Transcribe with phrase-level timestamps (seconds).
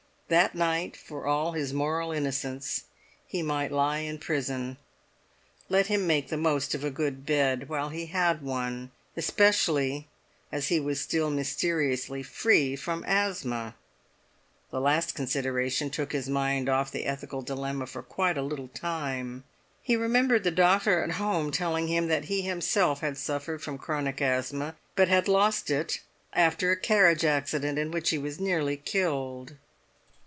[0.39, 2.85] That night, for all his moral innocence,
[3.27, 4.77] he might lie in prison;
[5.67, 10.07] let him make the most of a good bed while he had one, especially
[10.49, 13.75] as he was still mysteriously free from asthma.
[14.69, 19.43] The last consideration took his mind off the ethical dilemma for quite a little time.
[19.83, 24.21] He remembered the doctor at home telling him that he himself had suffered from chronic
[24.21, 25.99] asthma, but had lost it
[26.31, 29.55] after a carriage accident in which he was nearly killed.